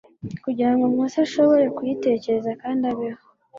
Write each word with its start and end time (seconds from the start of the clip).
kugira 0.43 0.71
ngo 0.73 0.83
Mose 0.95 1.17
ashobore 1.25 1.63
kuyitegereza 1.75 2.51
kandi 2.61 2.83
abeho. 2.91 3.21